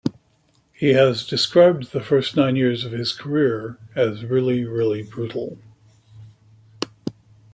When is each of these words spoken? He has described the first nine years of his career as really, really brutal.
He 0.73 0.93
has 0.93 1.27
described 1.27 1.91
the 1.91 2.01
first 2.01 2.35
nine 2.35 2.55
years 2.55 2.83
of 2.85 2.91
his 2.91 3.13
career 3.13 3.77
as 3.95 4.25
really, 4.25 4.65
really 4.65 5.03
brutal. 5.03 5.59